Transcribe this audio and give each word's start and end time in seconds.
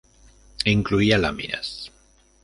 Incluía 0.65 1.19
láminas. 1.19 1.91